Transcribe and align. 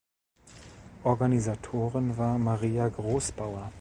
Organisatorin 1.03 2.17
war 2.17 2.39
Maria 2.39 2.87
Großbauer. 2.89 3.69